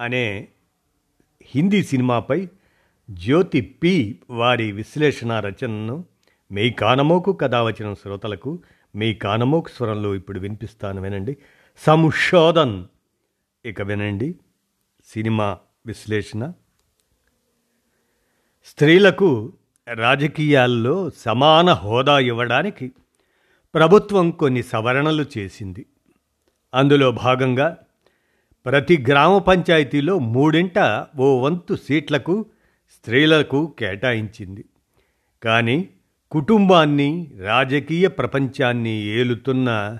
అనే 0.00 0.48
హిందీ 1.42 1.82
సినిమాపై 1.82 2.48
జ్యోతి 3.10 3.60
పి 3.60 4.20
వారి 4.30 4.72
విశ్లేషణ 4.72 5.40
రచనను 5.40 6.04
మీ 6.52 6.70
కానమోకు 6.70 7.32
కథ 7.32 7.54
వచ్చిన 7.54 7.94
శ్రోతలకు 7.94 8.62
మీ 8.96 9.14
కానమోకు 9.14 9.68
స్వరంలో 9.68 10.14
ఇప్పుడు 10.14 10.40
వినిపిస్తాను 10.40 11.02
వినండి. 11.02 11.36
సంశోధన్. 11.78 12.84
ఇక 13.64 13.82
వినండి. 13.82 14.34
సినిమా 15.06 15.58
విశ్లేషణ. 15.86 16.52
స్త్రీలకు 18.64 19.52
రాజకీయాల్లో 19.94 21.10
సమాన 21.10 21.72
హోదా 21.72 22.18
ఇవ్వడానికి 22.18 22.92
ప్రభుత్వం 23.74 24.30
కొన్ని 24.30 24.62
సవరణలు 24.62 25.24
చేసింది. 25.38 25.86
అందులో 26.74 27.12
భాగంగా 27.12 27.78
ప్రతి 28.66 29.04
గ్రామ 29.08 29.38
పంచాయతీలో 29.38 30.18
మూడింట 30.18 30.78
ఓ 31.18 31.38
వంతు 31.38 31.74
సీట్లకు 31.74 32.46
స్త్రీలకు 32.90 33.74
కేటాయించింది. 33.78 34.64
కానీ 35.42 35.88
కుటుంబాన్ని 36.30 37.30
రాజకీయ 37.40 38.08
ప్రపంచాన్ని 38.08 38.94
ఏలుతున్న 39.04 39.98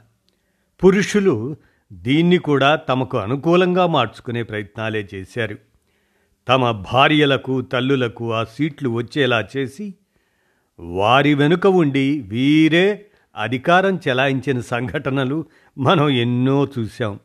పురుషులు 0.84 1.56
దీన్ని 1.92 2.38
కూడా 2.38 2.76
తమకు 2.76 3.18
అనుకూలంగా 3.18 3.86
మార్చుకునే 3.86 4.42
ప్రయత్నాలే 4.42 5.08
చేశారు. 5.14 5.58
తమ 6.48 6.70
భార్యలకు 6.70 7.60
తల్లులకు 7.60 8.32
ఆ 8.32 8.44
సీట్లు 8.44 8.88
వచ్చేలా 8.88 9.48
చేసి 9.56 9.94
వారి 10.78 11.34
వెనుక 11.34 11.66
ఉండి 11.66 12.20
వీరే 12.20 13.06
అధికారం 13.36 14.00
చెలాయించిన 14.08 14.60
సంఘటనలు 14.60 15.44
మనం 15.78 16.08
ఎన్నో 16.08 16.68
చూశాం. 16.78 17.20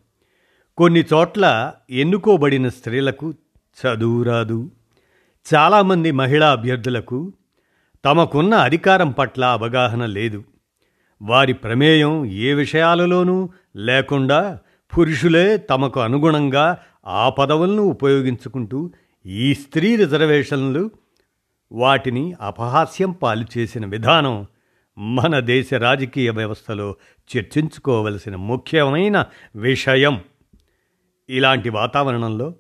కొన్ని 0.77 1.03
చోట్ల 1.14 1.73
ఎన్నుకోబడిన 1.89 2.69
స్త్రీలకు 2.69 3.33
చదువు 3.80 4.23
రాదు. 4.23 4.72
చాలామంది 5.55 6.11
మహిళా 6.11 6.52
అభ్యర్థులకు 6.52 7.33
తమకున్న 8.05 8.53
అధికారం 8.53 9.11
పట్ల 9.11 9.45
అవగాహన 9.45 10.05
లేదు. 10.05 10.44
వారి 11.22 11.53
ప్రమేయం 11.53 12.25
ఏ 12.25 12.53
విషయాలలోనూ 12.53 13.50
లేకుండా 13.75 14.59
పురుషులే 14.97 15.58
తమకు 15.58 16.00
అనుగుణంగా 16.00 16.78
ఆ 17.08 17.30
పదవులను 17.30 17.81
ఉపయోగించుకుంటూ 17.81 18.91
ఈ 19.25 19.53
స్త్రీ 19.53 19.95
రిజర్వేషన్లు 19.95 20.91
వాటిని 21.72 22.33
అపహాస్యం 22.41 23.11
పాలు 23.11 23.45
చేసిన 23.58 23.85
విధానం 23.85 24.45
మన 24.97 25.39
దేశ 25.39 25.73
రాజకీయ 25.73 26.30
వ్యవస్థలో 26.30 26.95
చర్చించుకోవలసిన 27.38 28.35
ముఖ్యమైన 28.35 29.25
విషయం. 29.56 30.22
ఇలాంటి 31.31 31.69
వాతావరణంలో 31.69 32.53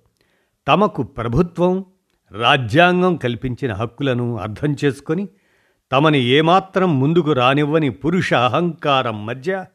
తమకు 0.67 1.03
ప్రభుత్వం 1.03 1.85
రాజ్యాంగం 2.31 3.15
కల్పించిన 3.15 3.73
హక్కులను 3.73 4.37
అర్థం 4.37 4.75
చేసుకొని 4.85 5.27
తమని 5.91 6.19
ఏమాత్రం 6.23 6.99
ముందుకు 6.99 7.31
రానివ్వని 7.31 7.89
పురుష 7.89 8.33
అహంకారం 8.33 9.25
మధ్య 9.25 9.65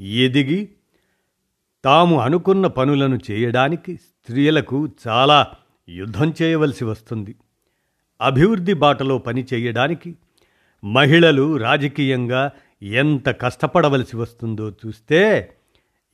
ఎదిగి 0.00 0.72
తాము 1.84 2.20
అనుకున్న 2.20 2.66
పనులను 2.66 3.18
చేయడానికి 3.30 3.96
స్త్రీలకు 3.96 4.88
చాలా 5.08 5.46
యుద్ధం 5.88 6.34
చేయవలసి 6.42 6.84
వస్తుంది. 6.84 7.34
అభివృద్ధి 8.20 8.74
బాటలో 8.74 9.18
పని 9.18 9.46
చేయడానికి 9.54 10.14
మహిళలు 10.84 11.56
రాజకీయంగా 11.56 12.50
ఎంత 12.82 13.28
కష్టపడవలసి 13.28 14.16
వస్తుందో 14.16 14.70
చూస్తే 14.70 15.52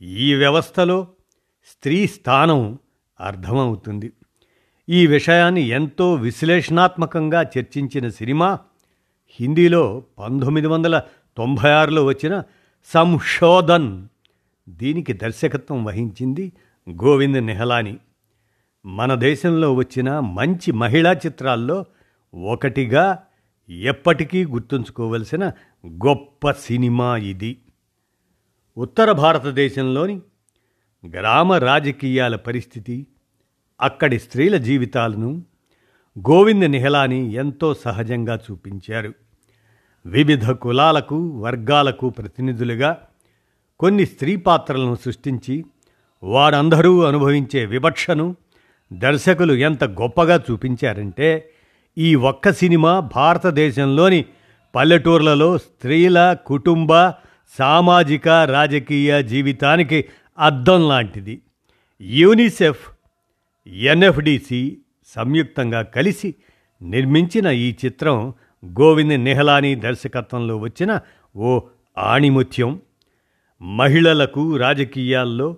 ఈ 0.02 0.34
వ్యవస్థలో 0.34 1.06
స్త్రీ 1.64 2.06
స్థానం 2.06 2.78
అర్థమవుతుంది. 3.20 4.12
ఈ 4.88 5.06
విషయాన్ని 5.06 5.60
ఎంతో 5.60 6.14
విశ్లేషణాత్మకంగా 6.14 7.42
చర్చించిన 7.42 8.08
సినిమా 8.08 8.58
హిందీలో 9.40 10.02
పంతొమ్మిది 10.18 10.66
వందల 10.66 11.02
తొంభై 11.36 11.70
ఆరులో 11.70 12.04
వచ్చిన 12.04 12.42
సంశోధన్ 12.84 14.08
దీనికి 14.68 15.12
దర్శకత్వం 15.12 15.84
వహించింది 15.84 16.52
గోవింద్ 16.90 17.46
నెహలాని. 17.46 17.96
మన 18.86 19.14
దేశంలో 19.14 19.74
వచ్చిన 19.74 20.20
మంచి 20.20 20.72
మహిళా 20.72 21.12
చిత్రాల్లో 21.12 21.84
ఒకటిగా 22.34 23.22
ఎప్పటికీ 23.70 24.44
గుర్తుంచుకోవలసిన 24.44 25.48
గొప్ప 25.86 26.50
సినిమా 26.50 27.16
ఇది. 27.16 27.58
ఉత్తర 28.76 29.12
భారతదేశంలోని 29.12 30.20
గ్రామ 31.06 31.52
రాజకీయాల 31.52 32.36
పరిస్థితి 32.36 33.06
అక్కడి 33.80 34.18
స్త్రీల 34.18 34.56
జీవితాలను 34.56 35.42
గోవింద 36.18 36.62
నిహలాని 36.62 37.32
ఎంతో 37.32 37.74
సహజంగా 37.74 38.36
చూపించారు. 38.36 39.12
వివిధ 40.06 40.50
కులాలకు 40.50 41.16
వర్గాలకు 41.40 42.10
ప్రతినిధులుగా 42.10 42.98
కొన్ని 43.80 44.06
స్త్రీ 44.06 44.36
పాత్రలను 44.36 44.94
సృష్టించి 44.94 45.64
వారందరూ 46.22 47.02
అనుభవించే 47.02 47.64
వివక్షను 47.64 48.36
దర్శకులు 48.92 49.52
ఎంత 49.52 49.84
గొప్పగా 49.84 50.40
చూపించారంటే 50.50 51.50
ఈ 51.98 52.14
ఒక్క 52.14 52.52
సినిమా 52.52 53.00
భారతదేశంలోని 53.00 54.24
పల్లెటూర్లలో 54.74 55.58
స్త్రీల 55.58 56.36
కుటుంబ 56.46 56.92
సామాజిక 57.58 58.28
రాజకీయ 58.28 59.22
జీవితానికి 59.22 60.04
అద్దం 60.38 60.88
లాంటిది 60.88 61.42
యూనిసెఫ్ 62.00 62.90
ఎన్ఎఫ్డిసి 63.66 64.78
సంయుక్తంగా 65.06 65.82
కలిసి 65.82 66.34
నిర్మించిన 66.82 67.46
ఈ 67.46 67.74
చిత్రం 67.84 68.34
గోవింద్ 68.66 69.24
నెహ్లానీ 69.24 69.74
దర్శకత్వంలో 69.74 70.56
వచ్చిన 70.56 71.00
ఓ 71.36 71.60
ఆణిముత్యం. 71.98 72.80
మహిళలకు 73.62 74.56
రాజకీయాల్లో 74.56 75.56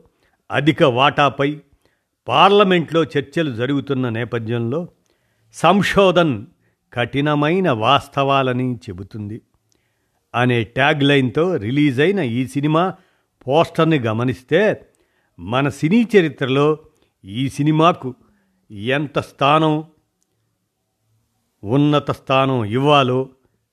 అధిక 0.50 0.82
వాటాపై 0.82 1.60
పార్లమెంట్లో 2.28 3.04
చర్చలు 3.04 3.54
జరుగుతున్న 3.54 4.08
నేపథ్యంలో 4.08 4.88
సంశోధన్ 5.54 6.46
కఠినమైన 6.92 7.70
వాస్తవాలని 7.70 8.74
చెబుతుంది. 8.74 9.40
అనే 10.34 10.64
ట్యాగ్ 10.64 11.02
లైన్తో 11.02 11.56
రిలీజ్ 11.56 12.00
అయిన 12.00 12.18
ఈ 12.18 12.46
సినిమా 12.46 12.94
పోస్టర్ని 13.46 13.98
గమనిస్తే 13.98 14.86
మన 15.38 15.68
సినీ 15.68 16.08
చరిత్రలో 16.16 16.78
ఈ 17.24 17.48
సినిమాకు 17.48 18.14
ఎంత 18.70 19.18
స్థానం 19.18 19.84
ఉన్నత 21.64 22.10
స్థానం 22.10 22.64
ఇవ్వాలో 22.64 23.28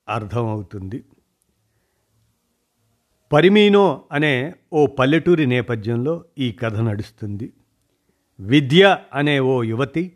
అర్థమవుతుంది. 0.09 1.03
పరిమీనో 3.31 4.05
అనే 4.11 4.53
ఓ 4.73 4.85
పల్లెటూరి 4.85 5.45
నేపథ్యంలో 5.45 6.23
ఈ 6.39 6.51
కథ 6.51 6.79
నడుస్తుంది. 6.79 7.53
విద్య 8.39 8.97
అనే 9.13 9.39
ఓ 9.39 9.63
యువతి 9.63 10.11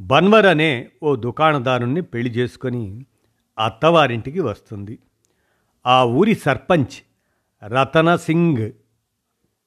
బన్వర్ 0.00 0.46
అనే 0.46 0.88
ఓ 1.02 1.16
దుకాణదారుణ్ణి 1.16 2.02
పెళ్ళి 2.02 2.30
చేసుకొని 2.30 3.06
అత్తవారింటికి 3.58 4.40
వస్తుంది. 4.40 4.98
ఆ 5.86 6.04
ఊరి 6.04 6.34
సర్పంచ్ 6.34 7.07
రతన 7.66 8.16
సింగ్ 8.16 8.72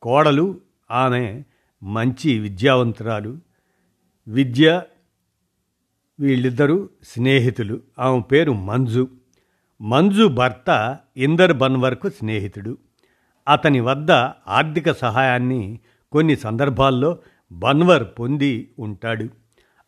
కోడలు 0.01 0.59
ఆమె 0.91 1.43
మంచి 1.83 2.39
విద్యావంతురాలు. 2.39 3.37
విద్య 4.27 4.81
వీళ్ళిద్దరూ 6.19 6.89
స్నేహితులు. 7.03 7.81
ఆమె 7.99 8.21
పేరు 8.21 8.51
మంజు. 8.51 9.07
మంజు 9.81 10.27
భర్త 10.27 10.99
ఇందర్ 11.17 11.53
బన్వర్కు 11.53 12.09
స్నేహితుడు. 12.09 12.77
అతని 13.47 13.79
వద్ద 13.79 14.11
ఆర్థిక 14.47 14.91
సహాయాన్ని 14.91 15.79
కొన్ని 16.11 16.35
సందర్భాల్లో 16.35 17.17
బన్వర్ 17.51 18.03
పొంది 18.19 18.73
ఉంటాడు. 18.79 19.29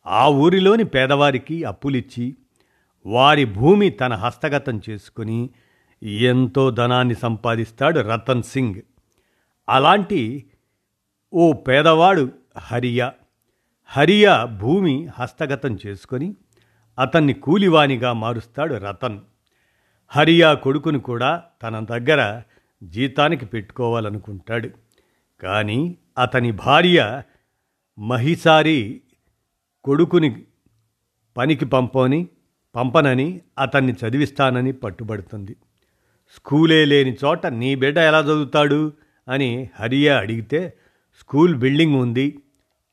ఆ 0.06 0.28
ఊరిలోని 0.28 0.84
పేదవారికి 0.84 1.64
అప్పులిచ్చి 1.64 2.36
వారి 3.06 3.44
భూమి 3.44 3.90
తన 3.90 4.14
హస్తగతం 4.14 4.80
చేసుకుని 4.90 5.50
ఎంతో 6.04 6.70
ధనాన్ని 6.70 7.14
సంపాదిస్తాడు 7.14 8.00
రతన్ 8.00 8.42
సింగ్. 8.42 8.82
అలాంటి 9.68 10.44
ఓ 11.32 11.52
పేదవాడు 11.52 12.32
హరియా. 12.58 13.12
హరియా 13.84 14.44
భూమి 14.44 15.06
హస్తగతం 15.06 15.78
చేసుకొని 15.86 16.34
అతన్ని 16.98 17.32
కూలివానిగా 17.32 18.12
మారుస్తాడు 18.12 18.74
రతన్. 18.74 19.18
హరియా 20.08 20.54
కొడుకుని 20.54 21.00
కూడా 21.00 21.42
తన 21.62 21.84
దగ్గర 21.84 22.42
జీతానికి 22.82 23.46
పెట్టుకోవాలనుకుంటాడు. 23.46 24.70
కానీ 25.40 25.96
అతని 26.18 26.52
భార్య 26.52 27.22
మహిసారి 27.98 29.00
కొడుకుని 29.84 30.42
పనికి 31.36 31.64
పంపని 31.64 32.28
పంపనని 32.74 33.40
అతన్ని 33.58 33.92
చదివిస్తానని 33.92 34.72
పట్టుబడుతుంది. 34.72 35.56
స్కూలే 36.32 36.84
లేని 36.84 37.16
చోట 37.24 37.46
నీ 37.46 37.74
బిడ్డ 37.74 37.98
ఎలా 37.98 38.20
చదువుతాడు? 38.20 38.92
అని 39.28 39.70
హరియా 39.80 40.18
అడిగితే 40.18 40.72
స్కూల్ 41.20 41.54
బిల్డింగ్ 41.54 41.94
ఉంది 41.94 42.42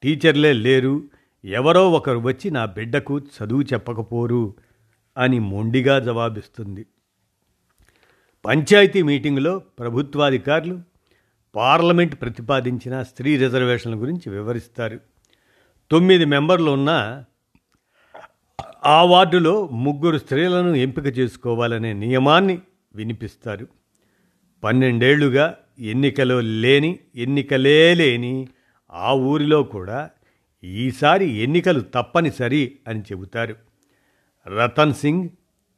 టీచర్లే 0.04 0.54
లేరు 0.54 1.04
ఎవరో 1.46 1.92
ఒకరు 1.92 2.20
వచ్చి 2.20 2.52
నా 2.52 2.66
బిడ్డకు 2.66 3.20
చదువు 3.20 3.62
చెప్పకపోరు 3.62 4.56
అని 5.18 5.40
మొండిగా 5.40 6.00
జవాబిస్తుంది. 6.00 6.86
పంచాయతీ 8.46 9.02
మీటింగులో 9.02 9.60
ప్రభుత్వాధికారులు 9.60 10.82
పార్లమెంట్ 11.56 12.22
ప్రతిపాదించిన 12.22 13.04
స్త్రీ 13.04 13.38
రిజర్వేషన్ల 13.38 13.96
గురించి 13.96 14.30
వివరిస్తారు. 14.30 15.00
తొమ్మిది 15.92 16.26
మెంబర్లు 16.26 16.72
ఉన్న 16.72 17.24
ఆ 18.86 19.04
వార్డులో 19.04 19.68
ముగ్గురు 19.68 20.18
స్త్రీలను 20.18 20.76
ఎంపిక 20.76 21.18
చేసుకోవాలనే 21.18 21.94
నియమాన్ని 21.94 22.60
వినిపిస్తారు. 22.96 23.68
పన్నెండేళ్ళుగా 24.64 25.58
ఎన్నికలో 25.80 26.40
లేని 26.40 27.00
ఎన్నికలే 27.16 27.94
లేని 27.94 28.48
ఆ 28.92 29.14
ఊరిలో 29.14 29.64
కూడా 29.64 30.10
ఈసారి 30.64 31.26
ఎన్నికలు 31.26 31.80
తప్పనిసరి 31.80 32.78
అని 32.88 33.02
చెబుతారు. 33.02 33.56
రతన్ 34.48 34.94
సింగ్ 34.94 35.30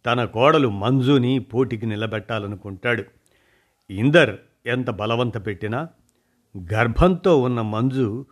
తన 0.05 0.25
కోడలు 0.25 0.67
మంజుని 0.67 1.39
పోటీకి 1.39 1.85
నిలబెట్టాలనుకుంటాడు. 1.85 3.03
ఇందర్ 3.89 4.37
ఎంత 4.65 4.89
బలవంత 4.89 5.45
పెట్టినా 5.45 5.87
గర్భంతో 6.73 7.41
ఉన్న 7.41 7.61
మంజు 7.61 8.25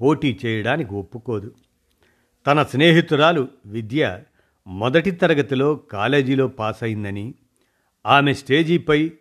పోటీ 0.00 0.38
చేయడానికి 0.46 0.94
ఒప్పుకోదు. 0.94 1.54
తన 2.46 2.62
స్నేహితురాలు 2.62 3.48
విద్య 3.66 4.22
మొదటి 4.66 5.10
తరగతిలో 5.10 5.74
కాలేజీలో 5.74 6.48
పాస్ 6.48 6.82
అయిందని 6.82 7.34
ఆమె 8.06 8.34
స్టేజీపై 8.34 9.12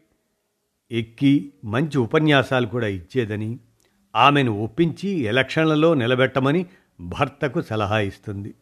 ఎక్కి 0.91 1.53
మంచి 1.65 1.97
ఉపన్యాసాలు 1.97 2.65
కూడా 2.65 2.88
ఇచ్చేదని 2.88 3.59
ఆమెను 4.15 4.63
ఒప్పించి 4.63 5.09
ఎలక్షన్లలో 5.09 5.94
నిలబెట్టమని 5.94 6.65
భర్తకు 7.00 7.62
సలహా 7.62 8.00
ఇస్తుంది. 8.00 8.53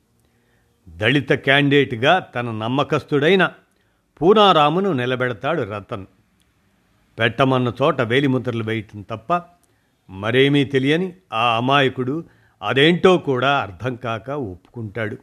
దళిత 0.90 1.34
క్యాండిడేట్గా 1.34 2.20
తన 2.20 2.52
నమ్మకస్తుడైన 2.52 3.54
పూనారామును 4.22 4.94
నిలబెడతాడు 4.94 5.62
రతన్. 5.62 6.06
పెట్టమన్న 7.20 7.74
చోట 7.82 8.02
వేలిముద్రలు 8.02 8.64
వేయటం 8.64 9.02
తప్ప 9.02 9.42
మరేమీ 10.10 10.64
తెలియని 10.64 11.14
ఆ 11.34 11.58
అమాయకుడు 11.58 12.24
అదేంటో 12.62 13.18
కూడా 13.18 13.60
అర్థం 13.60 13.96
కాక 13.96 14.30
ఒప్పుకుంటాడు. 14.30 15.18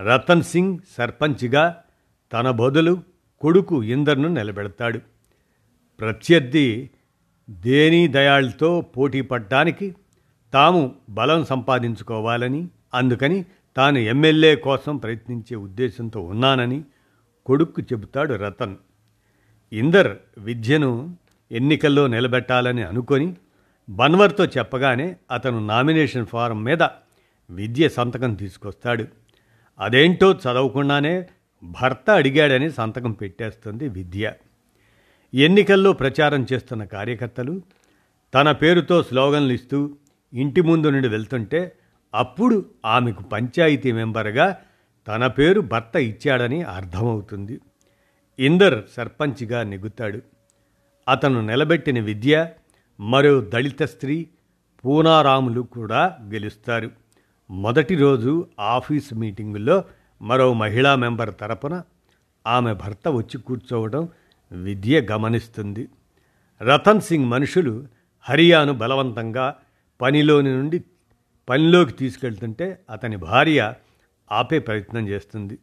రతన్ 0.00 0.42
సింగ్ 0.42 0.78
సర్పంచ్గా 0.98 1.82
తన 2.32 2.50
బదులు 2.50 3.02
కొడుకు 3.40 3.82
ఇందర్ను 3.82 4.28
నిలబెడతాడు. 4.28 5.00
ప్రత్యర్థి 6.00 6.90
దేని 7.50 8.08
దయాళ్తో 8.08 8.80
పోటీ 8.80 9.20
పడ్డానికి 9.20 9.96
తాము 10.52 10.94
బలం 11.08 11.44
సంపాదించుకోవాలని 11.44 12.68
అందుకని 12.94 13.44
తాను 13.76 13.98
ఎమ్మెల్యే 13.98 14.56
కోసం 14.56 14.96
ప్రయత్నించే 14.96 15.56
ఉద్దేశంతో 15.56 16.20
ఉన్నానని 16.20 16.84
కొడుక్కు 17.46 17.82
చెబుతాడు 17.82 18.34
రతన్. 18.34 18.76
ఇందర్ 19.72 20.16
విద్యను 20.38 21.16
ఎన్నికల్లో 21.52 22.06
నిలబెట్టాలని 22.06 22.82
అనుకొని 22.82 23.36
బన్వర్తో 23.90 24.44
చెప్పగానే 24.44 25.16
అతను 25.30 25.66
నామినేషన్ 25.66 26.26
ఫారం 26.26 26.64
మీద 26.64 26.82
విద్య 27.50 27.88
సంతకం 27.88 28.34
తీసుకొస్తాడు. 28.34 29.04
అదేంటో 29.80 30.32
చదవకుండానే 30.32 31.28
భర్త 31.64 32.10
అడిగాడని 32.10 32.70
సంతకం 32.70 33.12
పెట్టేస్తుంది 33.12 33.88
విద్య. 33.88 34.32
ఎన్నికల్లో 35.34 35.92
ప్రచారం 35.92 36.46
చేస్తున్న 36.52 36.84
కార్యకర్తలు 36.84 37.60
తన 38.34 38.52
పేరుతో 38.52 39.02
స్లోగన్లు 39.02 39.52
ఇస్తూ 39.52 39.96
ఇంటి 40.34 40.60
ముందు 40.60 40.86
నుండి 40.86 41.08
వెళ్తుంటే 41.08 41.72
అప్పుడు 42.14 42.66
ఆమెకు 42.86 43.22
పంచాయతీ 43.22 43.92
మెంబర్గా 43.92 44.56
తన 45.08 45.26
పేరు 45.26 45.60
భర్త 45.60 45.96
ఇచ్చాడని 45.96 46.62
అర్థమవుతుంది. 46.62 47.60
ఇందర్ 48.38 48.84
సర్పంచ్గా 48.96 49.62
నెగుతాడు 49.62 50.22
అతను 51.08 51.46
నిలబెట్టిన 51.46 52.00
విద్య 52.00 52.48
మరో 53.00 53.40
దళిత 53.40 53.82
స్త్రీ 53.82 54.26
పూనారాములు 54.84 55.60
కూడా 55.60 56.18
గెలుస్తారు. 56.28 56.90
మొదటి 57.50 57.94
రోజు 57.94 58.46
ఆఫీస్ 58.60 59.14
మీటింగుల్లో 59.14 59.84
మరో 60.22 60.52
మహిళా 60.52 60.94
మెంబర్ 60.94 61.34
తరపున 61.40 61.82
ఆమె 62.46 62.74
భర్త 62.74 63.08
వచ్చి 63.08 63.38
కూర్చోవడం 63.38 64.08
విద్య 64.52 65.00
గమనిస్తుంది. 65.00 65.88
రతన్ 66.62 67.00
సింగ్ 67.00 67.24
మనుషులు 67.24 67.86
హరియాను 68.20 68.72
బలవంతంగా 68.72 69.56
పనిలోని 70.00 70.52
నుండి 70.52 70.84
పనిలోకి 71.48 71.92
తీసుకెళ్తుంటే 71.92 72.78
అతని 72.90 73.16
భార్య 73.16 73.74
ఆపే 74.32 74.58
ప్రయత్నం 74.58 75.08
చేస్తుంది. 75.08 75.58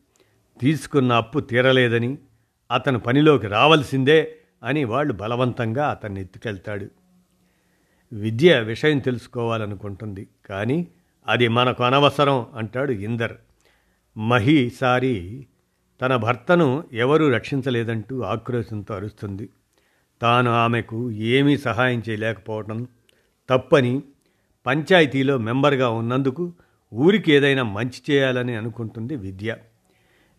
తీసుకున్న 0.62 1.13
అప్పు 1.13 1.39
తీరలేదని 1.39 2.18
అతను 2.71 3.00
పనిలోకి 3.00 3.48
రావాల్సిందే 3.48 4.36
అని 4.63 4.83
వాళ్ళు 4.83 5.13
బలవంతంగా 5.13 5.89
అతన్ని 5.89 6.21
ఎత్తుకెళ్తాడు. 6.21 6.86
విద్య 8.13 8.60
విషయం 8.60 9.00
తెలుసుకోవాలనుకుంటుంది 9.00 10.27
కానీ 10.50 10.88
అది 11.27 11.48
మనకు 11.48 11.83
అనవసరం 11.83 12.45
అంటాడు 12.56 12.92
ఇందర్. 12.92 13.36
మహిసారి 14.18 15.48
తన 16.02 16.16
భర్తను 16.16 16.84
ఎవరూ 16.94 17.30
రక్షించలేదంటూ 17.30 18.22
ఆక్రోశంతో 18.22 18.96
అరుస్తుంది. 18.96 19.50
తాను 20.22 20.52
ఆమెకు 20.52 21.12
ఏమీ 21.12 21.58
సహాయం 21.58 22.04
చేయలేకపోవటం 22.10 22.88
తప్పని 23.50 24.02
పంచాయతీలో 24.66 25.38
మెంబర్గా 25.38 25.90
ఉన్నందుకు 25.90 26.54
ఊరికి 26.94 27.31
ఏదైనా 27.31 27.64
మంచి 27.64 28.14
చేయాలని 28.14 28.56
అనుకుంటుంది 28.56 29.15
విద్య. 29.15 29.58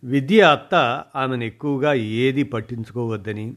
విద్య 0.03 0.41
అత్త 0.41 1.03
ఆమెను 1.15 1.43
ఎక్కువగా 1.43 1.93
ఏది 1.93 2.43
పట్టించుకోవద్దని 2.43 3.53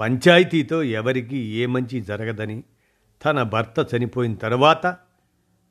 పంచాయతీతో 0.00 0.82
ఎవరికి 0.82 1.36
ఏ 1.36 1.66
మంచి 1.66 2.00
జరగదని 2.00 2.64
తన 3.24 3.42
భర్త 3.42 3.86
చనిపోయిన 3.96 4.34
తర్వాత 4.34 4.96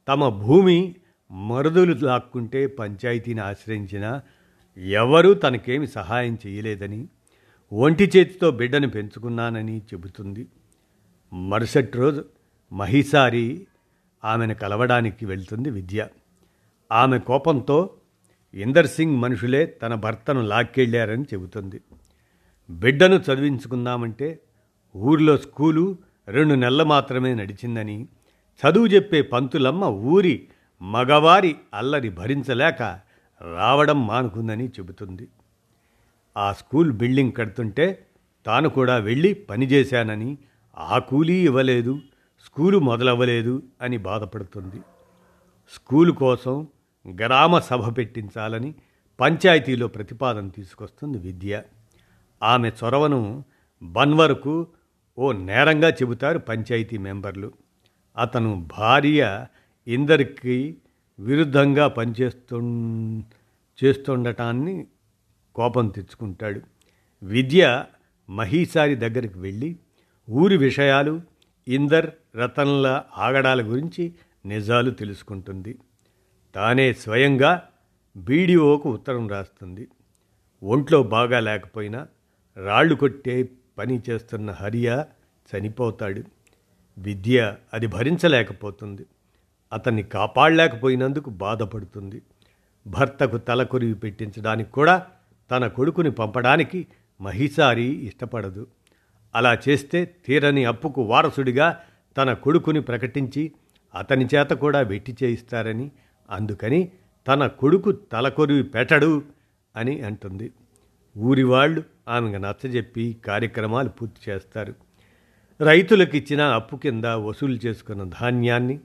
తమ 0.08 0.30
భూమి 0.30 0.96
మరుదులు 1.32 2.06
లాక్కుంటే 2.06 2.68
పంచాయతీని 2.68 3.42
ఆశ్రయించిన 3.42 4.22
ఎవరూ 4.78 5.34
తనకేమి 5.34 5.88
సహాయం 5.88 6.38
చేయలేదని 6.48 7.08
ఒంటి 7.74 8.12
చేతితో 8.18 8.52
బిడ్డను 8.52 8.90
పెంచుకున్నానని 8.90 9.78
చెబుతుంది. 9.78 10.48
మరుసటి 11.34 11.98
రోజు 11.98 12.26
మహిసారి 12.74 13.68
ఆమెను 14.26 14.56
కలవడానికి 14.56 15.26
వెళ్తుంది 15.26 15.70
విద్య. 15.70 16.08
ఆమె 16.92 17.20
కోపంతో 17.20 17.90
ఇందర్ 18.54 18.88
సింగ్ 18.88 19.16
మనుషులే 19.16 19.66
తన 19.66 19.94
భర్తను 19.96 20.42
లాక్కెళ్ళారని 20.42 21.24
చెబుతుంది. 21.24 21.82
బిడ్డను 22.70 23.16
చదివించుకుందామంటే 23.16 24.40
ఊరిలో 24.96 25.38
స్కూలు 25.38 25.98
రెండు 26.28 26.54
నెలలు 26.54 26.84
మాత్రమే 26.84 27.36
నడిచిందని 27.36 28.08
చదువు 28.62 28.88
చెప్పే 28.88 29.22
పంతులమ్మ 29.22 29.84
ఊరి 29.84 30.48
మగవారి 30.82 31.56
అల్లరి 31.74 32.10
భరించలేక 32.10 33.00
రావడం 33.56 34.08
మానుకుందని 34.08 34.68
చెబుతుంది. 34.68 35.28
ఆ 36.38 36.54
స్కూల్ 36.54 36.92
బిల్డింగ్ 36.92 37.32
కడుతుంటే 37.34 38.06
తాను 38.46 38.70
కూడా 38.70 38.98
వెళ్ళి 38.98 39.34
పనిచేశానని 39.34 40.38
ఆ 40.78 41.00
కూలీ 41.00 41.34
ఇవ్వలేదు 41.34 42.00
స్కూలు 42.46 42.78
మొదలవ్వలేదు 42.80 43.64
అని 43.82 43.98
బాధపడుతుంది. 43.98 44.82
స్కూలు 45.74 46.12
కోసం 46.12 46.68
గ్రామ 47.20 47.60
సభ 47.60 47.98
పెట్టించాలని 47.98 48.76
పంచాయతీలో 49.20 49.88
ప్రతిపాదన 49.88 50.48
తీసుకొస్తుంది 50.48 51.18
విద్య. 51.18 51.64
ఆమె 52.44 52.72
చొరవను 52.84 53.44
బన్వర్కు 53.84 54.68
ఓ 55.18 55.32
నేరంగా 55.32 55.90
చెబుతారు 55.90 56.40
పంచాయతీ 56.40 56.98
మెంబర్లు. 56.98 57.52
అతను 58.18 58.68
భార్య 58.78 59.46
ఇందరికి 59.88 60.78
విరుద్ధంగా 61.20 61.88
పనిచేస్తు 61.88 62.56
చేస్తుండటాన్ని 63.84 64.88
కోపం 65.56 65.88
తెచ్చుకుంటాడు. 65.88 66.62
విద్య 67.24 67.86
మహీసారి 68.30 68.96
దగ్గరికి 68.96 69.40
వెళ్ళి 69.40 69.76
ఊరి 70.30 70.58
విషయాలు 70.58 71.22
ఇందర్ 71.68 72.12
రతన్ల 72.36 73.04
ఆగడాల 73.18 73.62
గురించి 73.62 74.14
నిజాలు 74.46 74.92
తెలుసుకుంటుంది. 74.92 75.78
తానే 76.56 76.94
స్వయంగా 76.94 77.70
బీడీఓకు 78.18 78.90
ఉత్తరం 78.90 79.28
రాస్తుంది. 79.28 79.88
ఒంట్లో 80.64 81.04
బాగా 81.04 81.40
లేకపోయినా 81.40 82.08
రాళ్ళు 82.66 82.96
కొట్టే 82.96 83.50
పని 83.78 84.02
చేస్తున్న 84.10 84.52
హరియా 84.52 85.08
చనిపోతాడు. 85.56 86.24
విద్య 86.98 87.56
అది 87.74 87.88
భరించలేకపోతుంది. 87.88 89.06
అతన్ని 89.74 90.04
కాపాడలేకపోయినందుకు 90.04 91.30
బాధపడుతుంది. 91.30 92.22
భర్తకు 92.88 93.38
తలకొరివి 93.38 93.94
పెట్టించడానికి 93.94 94.72
కూడా 94.72 95.06
తన 95.52 95.68
కొడుకుని 95.68 96.12
పంపడానికి 96.12 96.88
మహిసారి 97.22 97.84
ఇష్టపడదు. 97.84 98.68
అలా 99.36 99.58
చేస్తే 99.70 100.06
తీరని 100.06 100.66
అప్పుకు 100.66 101.02
వారసుడిగా 101.02 101.80
తన 102.18 102.34
కొడుకుని 102.34 102.82
ప్రకటించి 102.82 103.52
అతని 103.96 104.28
చేత 104.36 104.50
కూడా 104.50 104.82
వెట్టి 104.82 105.18
చేయిస్తారని 105.24 105.92
అందుకని 106.30 106.92
తన 107.28 107.48
కొడుకు 107.48 107.92
తలకొరివి 107.92 108.64
పెట్టడు 108.64 109.24
అని 109.76 110.02
అంటుంది. 110.02 110.52
ఊరి 111.18 111.44
వాళ్ళు 111.44 111.84
ఆమెకు 112.08 112.38
నచ్చజెప్పి 112.38 113.18
కార్యక్రమాలు 113.26 113.90
పూర్తి 113.90 114.32
చేస్తారు. 114.32 114.76
రైతులకు 115.62 116.16
ఇచ్చిన 116.16 116.42
అప్పు 116.42 116.76
కింద 116.76 117.06
వసూలు 117.06 117.60
చేసుకున్న 117.66 118.04
ధాన్యాన్ని 118.04 118.80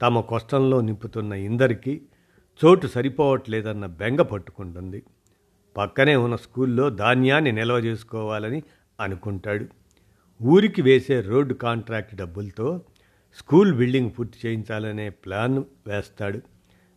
తమ 0.00 0.20
కష్టంలో 0.20 0.80
నింపుతున్న 0.80 1.32
ఇందరికి 1.32 2.02
చోటు 2.64 2.86
సరిపోవట్లేదన్న 2.86 3.86
బెంగ 3.86 4.20
పట్టుకుంటుంది. 4.22 5.02
పక్కనే 5.76 6.16
ఉన్న 6.16 6.36
స్కూల్లో 6.36 6.90
ధాన్యాన్ని 6.90 7.52
నిల్వ 7.52 7.74
చేసుకోవాలని 7.74 8.62
అనుకుంటాడు. 9.00 9.66
ఊరికి 10.42 10.82
వేసే 10.82 11.20
రోడ్డు 11.20 11.54
కాంట్రాక్ట్ 11.54 12.14
డబ్బులతో 12.14 12.80
స్కూల్ 13.38 13.72
బిల్డింగ్ 13.72 14.10
పూర్తి 14.18 14.48
చేయించాలనే 14.48 15.10
ప్లాన్ 15.10 15.64
వేస్తాడు. 15.86 16.40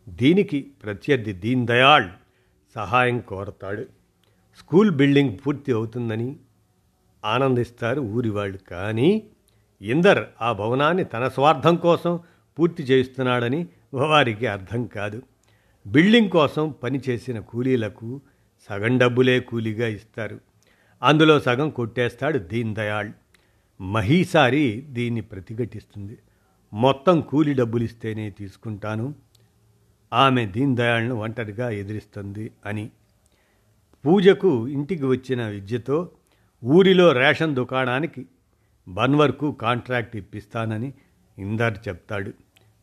దీనికి 0.08 0.72
ప్రత్యర్థి 0.84 1.32
దీన్ 1.32 1.66
దయాళ్ 1.66 2.08
సహాయం 2.74 3.18
కోరతాడు. 3.18 3.82
స్కూల్ 4.58 4.90
బిల్డింగ్ 4.90 5.38
పూర్తి 5.46 5.72
అవుతుందని 5.72 6.36
ఆనందిస్తారు 7.24 8.00
ఊరి 8.00 8.30
వాళ్ళు. 8.30 8.58
కానీ 8.58 9.26
ఇందర్ 9.82 10.24
ఆ 10.42 10.52
భవనాన్ని 10.52 11.04
తన 11.04 11.28
స్వార్థం 11.28 11.76
కోసం 11.76 12.20
పూర్తి 12.58 12.82
చేయిస్తున్నాడని 12.82 13.66
వారికి 13.94 14.46
అర్థం 14.46 14.86
కాదు. 14.86 15.22
బిల్డింగ్ 15.86 16.30
కోసం 16.30 16.74
పనిచేసిన 16.82 17.40
కూలీలకు 17.40 18.20
సగం 18.68 18.98
డబ్బులే 18.98 19.40
కూలీగా 19.40 19.88
ఇస్తారు. 19.88 20.40
అందులో 21.02 21.40
సగం 21.40 21.70
కొట్టేస్తాడు 21.70 22.38
దీన్ 22.38 22.74
దయాళ్ 22.74 23.12
మహీసారి 23.80 24.86
దీన్ని 24.88 25.20
ప్రతిఘటిస్తుంది. 25.20 26.18
మొత్తం 26.72 27.20
కూలి 27.20 27.54
డబ్బులు 27.54 27.84
ఇస్తేనే 27.84 28.30
తీసుకుంటాను. 28.30 29.14
ఆమె 30.12 30.46
దీన్ 30.46 30.76
దయాళ్ను 30.76 31.14
ఒంటరిగా 31.14 31.70
ఎదిరిస్తుంది 31.70 32.50
అని. 32.66 32.90
పూజకు 34.06 34.68
ఇంటికి 34.68 35.04
వచ్చిన 35.04 35.46
విద్యతో 35.46 36.10
ఊరిలో 36.64 37.12
రేషన్ 37.12 37.54
దుకాణానికి 37.54 38.26
బన్వర్కు 38.88 39.52
కాంట్రాక్ట్ 39.52 40.16
ఇప్పిస్తానని 40.16 40.92
ఇందర్ 41.38 41.78
చెప్తాడు. 41.88 42.32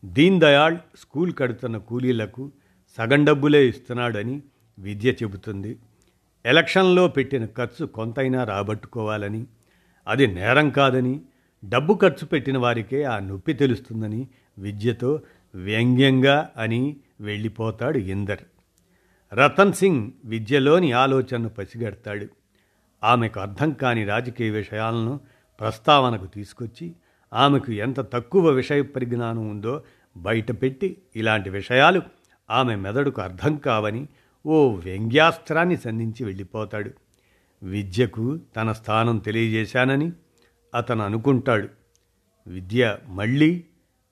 దీన్ 0.04 0.40
దయాళ్ 0.40 0.78
స్కూల్ 1.00 1.32
కడుతున్న 1.38 1.76
కూలీలకు 1.76 2.52
సగం 2.98 3.24
డబ్బులే 3.24 3.68
ఇస్తున్నాడని 3.68 4.42
విద్య 4.78 5.12
చెబుతుంది. 5.12 5.78
ఎలక్షన్లో 6.46 7.08
పెట్టిన 7.08 7.46
ఖర్చు 7.46 7.86
కొంతైనా 7.86 8.44
రాబట్టుకోవాలని 8.44 9.46
అది 10.06 10.26
నేరం 10.26 10.70
కాదని 10.70 11.20
డబ్బు 11.64 11.94
ఖర్చు 11.94 12.26
పెట్టిన 12.26 12.58
వారికే 12.58 13.02
ఆ 13.02 13.18
నొప్పి 13.18 13.52
తెలుస్తుందని 13.52 14.28
విద్యతో 14.58 15.20
వ్యంగ్యంగా 15.54 16.50
అని 16.56 16.96
వెళ్ళిపోతాడు 17.20 17.98
ఇందర్. 17.98 18.44
రతన్ 19.34 19.72
సింగ్ 19.72 20.10
విద్యలోని 20.24 20.92
ఆలోచనను 20.92 21.48
పసిగడతాడు. 21.48 22.26
ఆమెకు 23.04 23.40
అర్థం 23.40 23.72
కాని 23.72 24.04
రాజకీయ 24.04 24.50
విషయాలను 24.50 25.20
ప్రస్తావనకు 25.60 26.26
తీసుకొచ్చి 26.26 26.92
ఆమెకు 27.32 27.72
ఎంత 27.72 28.00
తక్కువ 28.00 28.48
విషయ 28.48 28.82
పరిజ్ఞానం 28.82 29.48
ఉందో 29.48 29.82
బయటపెట్టి 30.16 31.02
ఇలాంటి 31.16 31.50
విషయాలు 31.50 32.02
ఆమె 32.50 32.76
మెదడుకు 32.76 33.22
అర్థం 33.22 33.56
కావని 33.56 34.08
ఓ 34.46 34.68
వ్యంగ్యాస్త్రాన్ని 34.68 35.76
సంధించి 35.76 36.24
వెళ్ళిపోతాడు. 36.24 36.90
విద్యకు 37.62 38.40
తన 38.56 38.72
స్థానం 38.72 39.18
తెలియజేశానని 39.18 40.12
అతను 40.74 41.04
అనుకుంటాడు. 41.04 41.68
విద్య 42.46 42.98
మళ్ళీ 43.08 43.64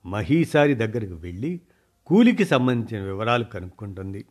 మహీసారి 0.05 0.73
దగ్గరికి 0.73 1.13
వెళ్ళి 1.13 1.61
కూలికి 2.05 2.45
సంబంధించిన 2.45 3.03
వివరాలు 3.03 3.43
కనుక్కుంటుంది. 3.43 4.25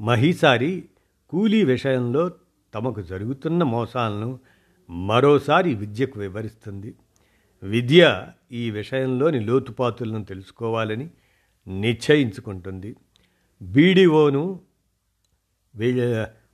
మహీసారి 0.00 0.84
కూలీ 1.28 1.64
విషయంలో 1.64 2.30
తమకు 2.74 3.02
జరుగుతున్న 3.02 3.62
మోసాలను 3.62 4.38
మరోసారి 4.90 5.74
విద్యకు 5.74 6.20
వివరిస్తుంది. 6.20 6.94
విద్య 7.62 8.26
ఈ 8.52 8.70
విషయంలోని 8.70 9.40
లోతుపాతులను 9.40 10.24
తెలుసుకోవాలని 10.24 11.10
నిశ్చయించుకుంటుంది. 11.80 12.96
బీడీఓను 13.62 14.60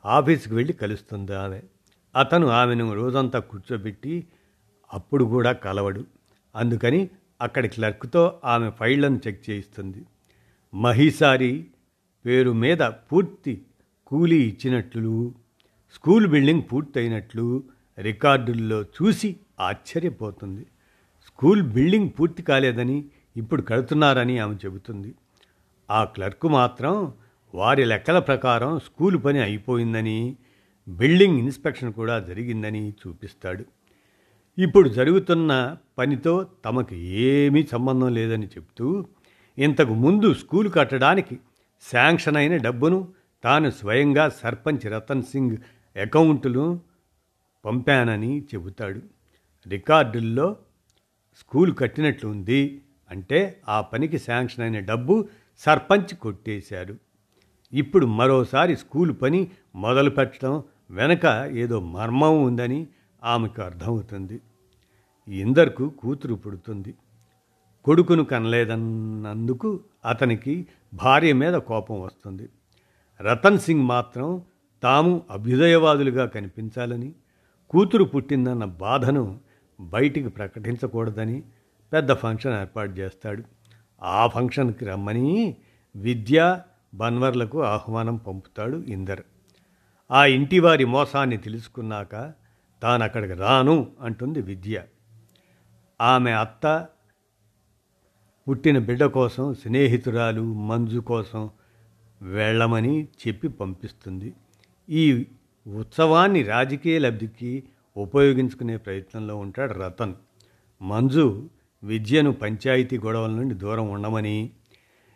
ఆఫీస్కి 0.07 0.55
వెళ్ళి 0.55 0.73
కలుస్తుంది 0.73 1.35
ఆమె. 1.35 1.61
అతను 2.17 2.47
ఆమెను 2.47 2.95
రోజంతా 2.95 3.39
కూర్చోబెట్టి 3.39 4.27
అప్పుడు 4.93 5.25
కూడా 5.25 5.53
కలవడు. 5.53 6.05
అందుకని 6.57 7.11
అక్కడి 7.41 7.69
క్లర్క్తో 7.69 8.41
ఆమె 8.45 8.71
ఫైళ్ళను 8.71 9.21
చెక్ 9.27 9.51
చేయిస్తుంది. 9.51 10.05
మహిసారి 10.75 11.67
పేరు 12.27 12.51
మీద 12.51 12.79
పూర్తి 12.79 13.63
కూలీ 14.07 14.43
ఇచ్చినట్లు 14.43 15.35
స్కూల్ 15.95 16.27
బిల్డింగ్ 16.27 16.63
పూర్తయినట్లు 16.73 17.65
రికార్డుల్లో 17.99 18.83
చూసి 18.83 19.37
ఆశ్చర్యపోతుంది. 19.61 20.67
స్కూల్ 21.37 21.62
బిల్డింగ్ 21.62 22.11
పూర్తి 22.21 22.43
కాలేదని 22.43 23.05
ఇప్పుడు 23.37 23.62
కడుతున్నారని 23.62 24.38
ఆమె 24.38 24.55
చెబుతుంది. 24.55 25.14
ఆ 25.90 26.05
క్లర్క్ 26.05 26.47
మాత్రం 26.47 27.12
వారి 27.55 27.85
లెక్కల 27.85 28.19
ప్రకారం 28.19 28.78
స్కూల్ 28.78 29.25
పని 29.25 29.38
అయిపోయిందని 29.38 30.37
బిల్డింగ్ 30.88 31.38
ఇన్స్పెక్షన్ 31.38 31.93
కూడా 31.93 32.19
జరిగిందని 32.19 32.90
చూపిస్తాడు. 32.90 33.64
ఇప్పుడు 34.59 34.88
జరుగుతున్న 34.88 35.76
పనితో 35.99 36.47
తమకు 36.64 36.95
ఏమీ 36.95 37.62
సంబంధం 37.73 38.14
లేదని 38.14 38.47
చెప్తూ 38.47 39.05
ఇంతకు 39.59 39.95
ముందు 39.95 40.35
స్కూల్ 40.35 40.73
కట్టడానికి 40.73 41.38
శాంక్షన్ 41.93 42.37
అయిన 42.37 42.57
డబ్బును 42.57 43.09
తాను 43.45 43.71
స్వయంగా 43.71 44.28
సర్పంచ్ 44.28 44.87
రతన్ 44.87 45.23
సింగ్ 45.23 45.57
అకౌంటును 45.99 46.81
పంపానని 47.64 48.40
చెబుతాడు. 48.40 49.02
రికార్డుల్లో 49.66 50.57
స్కూల్ 51.37 51.76
కట్టినట్లు 51.76 52.31
ఉంది 52.31 52.81
అంటే 53.11 53.61
ఆ 53.69 53.81
పనికి 53.81 54.19
శాంక్షన్ 54.19 54.64
అయిన 54.64 54.78
డబ్బు 54.85 55.28
సర్పంచ్ 55.59 56.14
కొట్టేశారు. 56.14 56.97
ఇప్పుడు 57.73 58.07
మరోసారి 58.07 58.76
స్కూల్ 58.76 59.14
పని 59.23 59.50
మొదలు 59.75 60.11
పెట్టడం 60.11 60.62
వెనక 60.90 61.49
ఏదో 61.52 61.81
మర్మం 61.81 62.45
ఉందని 62.45 62.87
ఆమెకు 63.25 63.62
అర్థమవుతుంది. 63.62 64.40
ఇందర్కు 65.28 65.88
కూతురు 65.88 66.35
పుడుతుంది. 66.35 66.95
కొడుకును 67.85 68.25
కనలేదన్నందుకు 68.25 69.81
అతనికి 70.05 70.66
భార్య 70.95 71.33
మీద 71.33 71.55
కోపం 71.55 72.00
వస్తుంది. 72.00 72.49
రతన్ 73.21 73.59
సింగ్ 73.59 73.83
మాత్రం 73.83 74.43
తాము 74.83 75.23
అభ్యుదయవాదులుగా 75.31 76.26
కనిపించాలని 76.26 77.12
కూతురు 77.71 78.05
పుట్టిందన్న 78.05 78.64
బాధను 78.64 79.40
బయటికి 79.80 80.28
ప్రకటించకూడదని 80.28 81.42
పెద్ద 81.92 82.12
ఫంక్షన్ 82.12 82.61
ఏర్పాటు 82.61 82.90
చేస్తాడు. 82.90 83.42
ఆ 84.02 84.26
ఫంక్షన్కి 84.26 84.85
రమ్మని 84.85 85.56
విద్య 85.97 86.61
బన్వర్లకు 86.95 87.62
ఆహ్వానం 87.62 88.16
పంపుతాడు 88.16 88.76
ఇందర్. 88.76 89.23
ఆ 90.11 90.26
ఇంటి 90.26 90.59
వారి 90.59 90.85
మోసాన్ని 90.85 91.37
తెలుసుకున్నాక 91.37 92.33
తాను 92.83 93.04
అక్కడికి 93.04 93.33
రాను 93.33 93.90
అంటుంది 94.00 94.42
విద్య. 94.42 94.83
ఆమె 96.00 96.30
అత్త 96.30 96.87
పుట్టిన 98.49 98.78
బిడ్డ 98.78 99.04
కోసం 99.04 99.54
స్నేహితురాలు 99.54 100.54
మంజు 100.54 101.00
కోసం 101.00 101.50
వెళ్ళమని 102.23 103.09
చెప్పి 103.28 103.49
పంపిస్తుంది. 103.49 104.35
ఈ 104.88 105.26
ఉత్సవాన్ని 105.76 106.42
రాజకీయ 106.42 106.99
లబ్ధికి 106.99 107.64
ఉపయోగించుకునే 107.97 108.76
ప్రయత్నంలో 108.76 109.37
ఉంటాడు 109.37 109.75
రతన్. 109.75 110.15
మంజు 110.83 111.49
విద్యను 111.85 112.33
పంచాయతీ 112.33 112.99
గొడవల 112.99 113.31
నుండి 113.31 113.55
దూరం 113.55 113.91
ఉండమని 113.91 114.50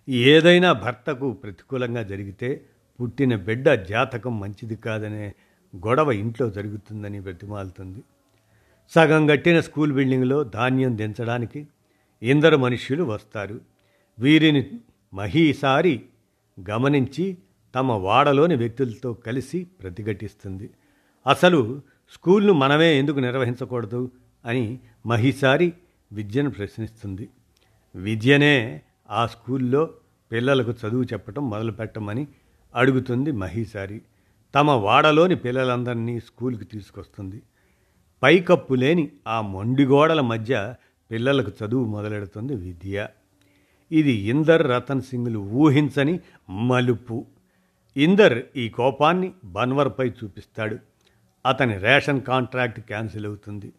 ఏదైనా 0.09 0.73
భర్తకు 0.73 1.33
ప్రతికూలంగా 1.33 2.03
జరిగితే 2.03 2.65
పుట్టిన 3.01 3.37
బిడ్డ 3.37 3.73
జాతకం 3.73 4.41
మంచిది 4.41 4.77
కాదనే 4.77 5.35
గొడవ 5.77 6.13
ఇంట్లో 6.13 6.51
జరుగుతుందని 6.51 7.21
బ్రతిమాలుతుంది. 7.21 8.03
సగం 8.91 9.27
కట్టిన 9.27 9.61
స్కూల్ 9.61 9.93
బిల్డింగ్లో 9.93 10.45
ధాన్యం 10.45 10.97
దించడానికి 10.97 11.67
ఇందరు 12.23 12.57
మనుష్యులు 12.57 13.05
వస్తారు. 13.05 13.61
వీరిని 14.19 14.71
మహీసారి 15.15 16.03
గమనించి 16.71 17.39
తమ 17.75 17.93
వాడలోని 17.93 18.57
వ్యక్తులతో 18.57 19.13
కలిసి 19.13 19.65
ప్రతిఘటిస్తుంది. 19.65 20.71
అసలు 21.27 21.83
స్కూల్ను 22.11 22.53
మనమే 22.53 22.99
ఎందుకు 22.99 23.19
నిర్వహించకూడదు 23.19 24.11
అని 24.45 24.79
మహిసారి 25.07 25.73
విద్యను 26.13 26.51
ప్రశ్నిస్తుంది. 26.51 27.29
విద్యనే 27.95 28.81
ఆ 29.11 29.27
స్కూల్లో 29.27 29.91
పిల్లలకు 30.33 30.71
చదువు 30.71 31.03
చెప్పటం 31.03 31.51
మొదలుపెట్టమని 31.51 32.27
అడుగుతుంది 32.75 33.33
మహిసారి. 33.33 34.03
తమ 34.55 34.71
వాడలోని 34.71 35.37
పిల్లలందరినీ 35.37 36.21
స్కూల్కి 36.21 36.65
తీసుకొస్తుంది. 36.65 37.43
పైకప్పు 38.23 38.75
లేని 38.75 39.11
ఆ 39.29 39.41
మొండిగోడల 39.41 40.21
మధ్య 40.21 40.75
పిల్లలకు 41.11 41.53
చదువు 41.65 41.85
మొదలెడుతుంది 41.85 42.55
విద్య. 42.57 43.09
ఇది 43.93 44.13
ఇందర్ 44.13 44.71
రతన్ 44.71 45.03
సింగ్లు 45.03 45.39
ఊహించని 45.39 46.21
మలుపు. 46.51 47.27
ఇందర్ 47.97 48.43
ఈ 48.57 48.69
కోపాన్ని 48.69 49.33
బన్వర్పై 49.45 50.09
చూపిస్తాడు. 50.09 50.90
అతని 51.47 51.79
రేషన్ 51.79 52.23
కాంట్రాక్ట్ 52.23 52.81
క్యాన్సిల్ 52.81 53.27
అవుతుంది. 53.27 53.73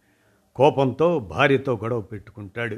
కోపంతో 0.56 1.20
భార్యతో 1.20 1.74
గొడవ 1.74 2.02
పెట్టుకుంటాడు. 2.02 2.78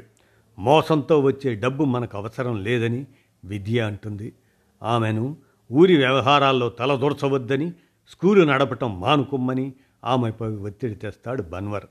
మోసంతో 0.58 1.20
వచ్చే 1.20 1.54
డబ్బు 1.54 1.84
మనకు 1.84 2.16
అవసరం 2.16 2.64
లేదని 2.64 3.06
విద్య 3.44 3.80
అంటుంది. 3.80 4.32
ఆమెను 4.82 5.36
ఊరి 5.72 5.96
వ్యవహారాల్లో 5.96 6.68
తలదూర్చవద్దని 6.68 7.72
స్కూలు 8.08 8.44
నడపటం 8.44 9.00
మానుకుమ్మని 9.00 9.72
ఆమెపై 10.04 10.48
ఒత్తిడి 10.48 10.94
తెస్తాడు 10.94 11.42
బన్వర్. 11.42 11.86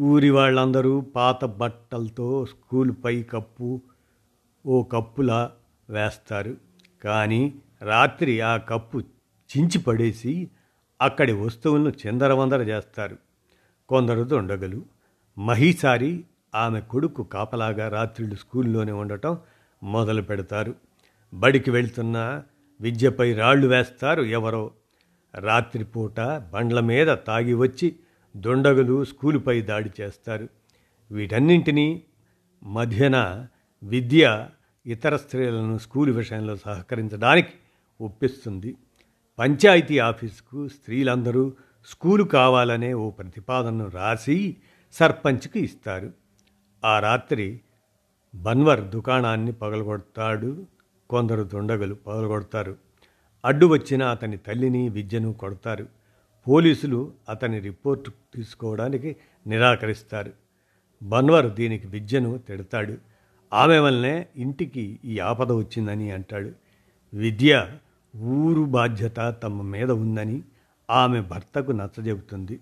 ఊరి 0.00 0.30
వాళ్ళందరూ 0.30 1.00
పాత 1.00 1.44
బట్టలతో 1.44 2.46
స్కూల్పై 2.46 3.22
కప్పు 3.22 3.82
ఓ 4.66 4.82
కప్పులా 4.82 5.52
వేస్తారు. 5.90 6.56
కానీ 7.04 7.54
రాత్రి 7.82 8.40
ఆ 8.40 8.56
కప్పు 8.56 8.98
చించి 8.98 9.78
పడేసి 9.78 10.50
అక్కడి 11.00 11.32
వస్తువులను 11.32 11.92
చిందరవందర 12.06 12.62
చేస్తారు. 12.62 13.16
కొందరు 13.88 14.24
దొండగలు 14.24 14.84
మహీసారి 15.38 16.24
ఆమె 16.54 16.80
కొడుకు 16.80 17.22
కాపలాగా 17.22 17.88
రాత్రిళ్ళు 17.88 18.36
స్కూల్లోనే 18.36 18.92
ఉండటం 18.92 19.38
మొదలు 19.82 20.22
పెడతారు. 20.22 20.74
బడికి 21.34 21.70
వెళ్తున్న 21.70 22.42
విద్యపై 22.80 23.34
రాళ్ళు 23.34 23.66
వేస్తారు 23.66 24.22
ఎవరో. 24.22 24.70
రాత్రిపూట 25.34 26.20
బండ్ల 26.20 26.80
మీద 26.80 27.06
తాగి 27.06 27.54
వచ్చి 27.54 27.96
దొండగలు 28.36 29.04
స్కూలుపై 29.04 29.60
దాడి 29.60 29.90
చేస్తారు. 30.00 30.48
వీటన్నింటినీ 31.10 32.02
మధ్యన 32.62 33.46
విద్య 33.82 34.48
ఇతర 34.86 35.16
స్త్రీలను 35.16 35.78
స్కూలు 35.78 36.12
విషయంలో 36.12 36.56
సహకరించడానికి 36.56 37.48
ఒప్పిస్తుంది. 38.00 38.74
పంచాయతీ 39.38 39.98
ఆఫీసుకు 39.98 40.68
స్త్రీలందరూ 40.68 41.52
స్కూలు 41.86 42.24
కావాలనే 42.24 42.94
ఓ 42.94 43.10
ప్రతిపాదనను 43.10 43.90
రాసి 43.90 44.56
సర్పంచ్కి 44.92 45.60
ఇస్తారు. 45.60 46.12
ఆ 46.84 47.00
రాత్రి 47.00 47.60
బన్వర్ 48.34 48.80
దుకాణాన్ని 48.80 49.52
పగలగొడతాడు 49.52 50.66
కొందరు 51.10 51.42
దుండగలు 51.42 51.94
పగలగొడతారు. 51.94 52.76
అడ్డు 53.44 53.66
వచ్చిన 53.66 54.02
అతని 54.02 54.36
తల్లిని 54.36 54.88
విద్యను 54.88 55.32
కొడతారు. 55.32 55.86
పోలీసులు 56.48 57.12
అతని 57.28 57.58
రిపోర్టు 57.58 58.12
తీసుకోవడానికి 58.34 59.16
నిరాకరిస్తారు. 59.46 60.32
బన్వర్ 61.02 61.54
దీనికి 61.54 61.86
విద్యను 61.86 62.38
తిడతాడు. 62.38 62.96
ఆమె 63.52 63.78
వల్లనే 63.78 64.26
ఇంటికి 64.36 64.98
ఈ 65.04 65.18
ఆపద 65.18 65.52
వచ్చిందని 65.52 66.10
అంటాడు. 66.10 66.52
విద్య 67.14 67.78
ఊరు 68.16 68.64
బాధ్యత 68.64 69.34
తమ 69.42 69.62
మీద 69.62 69.90
ఉందని 69.90 70.42
ఆమె 70.90 71.20
భర్తకు 71.20 71.72
నచ్చజెబుతుంది. 71.72 72.60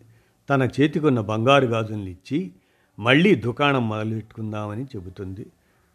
తన 0.51 0.69
చేతికున్న 0.81 1.21
బంగారు 1.21 1.67
గాజుల్ని 1.67 2.11
ఇచ్చి 2.11 2.53
మళ్ళీ 2.99 3.35
దుకాణం 3.35 3.89
మొదలెట్టుకుందామని 3.89 4.85
చెబుతుంది. 4.85 5.47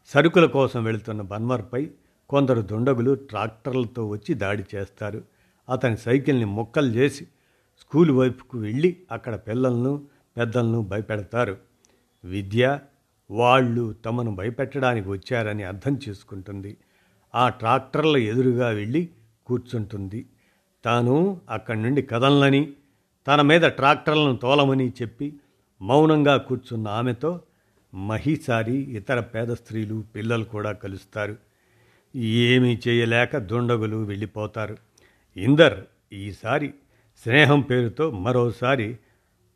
సరుకుల 0.08 0.46
కోసం 0.46 0.84
వెళుతున్న 0.84 1.22
బన్వర్పై 1.22 1.90
కొందరు 2.30 2.62
దుండగులు 2.62 3.14
ట్రాక్టర్లతో 3.16 4.08
వచ్చి 4.08 4.34
దాడి 4.34 4.64
చేస్తారు. 4.76 5.24
అతని 5.70 5.98
సైకిల్ని 5.98 6.46
మొక్కలు 6.46 6.88
చేసి 6.88 7.28
స్కూల్ 7.80 8.12
వైపుకు 8.12 8.58
వెళ్ళి 8.58 8.98
అక్కడ 9.12 9.36
పిల్లలను 9.36 10.06
పెద్దలను 10.38 10.82
భయపెడతారు. 10.82 11.58
విద్య 12.24 12.80
వాళ్ళు 13.32 13.94
తమను 13.94 14.36
భయపెట్టడానికి 14.36 15.10
వచ్చారని 15.10 15.64
అర్థం 15.64 16.00
చేసుకుంటుంది. 16.10 16.78
ఆ 17.36 17.50
ట్రాక్టర్ల 17.50 18.18
ఎదురుగా 18.18 18.70
వెళ్ళి 18.70 19.10
కూర్చుంటుంది. 19.50 20.26
తాను 20.86 21.42
అక్కడి 21.50 21.82
నుండి 21.82 22.02
కదలనని 22.02 22.74
తన 23.28 23.42
మీద 23.42 23.62
ట్రాక్టర్లను 23.62 24.36
తోలమని 24.36 24.90
చెప్పి 24.90 25.34
మౌనంగా 25.82 26.38
కూర్చున్న 26.38 26.88
ఆమెతో 26.88 27.42
మహిసారి 27.94 28.78
ఇతర 28.78 29.20
పేద 29.20 29.48
స్త్రీలు 29.54 30.04
పిల్లలు 30.16 30.44
కూడా 30.44 30.72
కలుస్తారు. 30.72 31.38
ఏమీ 32.16 32.80
చేయలేక 32.88 33.38
దుండగులు 33.38 33.98
వెళ్ళిపోతారు. 33.98 34.78
ఇందర్ 35.38 35.80
ఈసారి 36.14 36.74
స్నేహం 37.24 37.62
పేరుతో 37.62 38.12
మరోసారి 38.12 38.98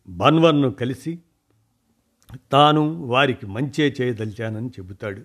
బన్వర్ను 0.07 0.71
కలిసి 0.71 1.19
తాను 2.51 2.81
వారికి 3.05 3.45
మంచే 3.45 3.95
చేయదలిచానని 4.01 4.69
చెబుతాడు. 4.69 5.21